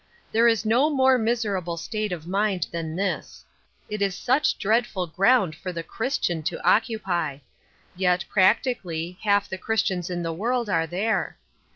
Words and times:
There 0.31 0.47
is 0.47 0.65
no 0.65 0.89
more 0.89 1.19
miserable 1.19 1.77
state 1.77 2.11
of 2.11 2.25
mind 2.25 2.65
than 2.71 2.95
this. 2.95 3.45
It 3.87 4.01
is 4.01 4.15
such 4.17 4.57
dreadful 4.57 5.05
ground 5.05 5.53
for 5.55 5.71
the 5.71 5.83
Christian 5.83 6.41
to 6.41 6.67
occupy 6.67 7.33
I 7.33 7.41
Yet, 7.95 8.25
practically, 8.27 9.19
half 9.21 9.47
the 9.47 9.59
Christians 9.59 10.09
in 10.09 10.23
the 10.23 10.33
world 10.33 10.69
are 10.71 10.87
there. 10.87 11.37